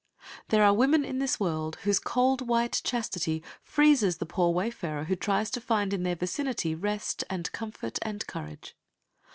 There 0.49 0.63
are 0.63 0.73
women 0.73 1.05
in 1.05 1.19
this 1.19 1.39
world 1.39 1.75
whose 1.83 1.99
cold 1.99 2.47
white 2.47 2.81
chastity 2.83 3.43
freezes 3.61 4.17
the 4.17 4.25
poor 4.25 4.49
wayfarer 4.51 5.03
who 5.03 5.15
tries 5.15 5.51
to 5.51 5.61
find 5.61 5.93
in 5.93 6.01
their 6.01 6.15
vicinity 6.15 6.73
rest 6.73 7.23
and 7.29 7.51
comfort 7.51 7.99
and 8.01 8.25
courage. 8.25 8.75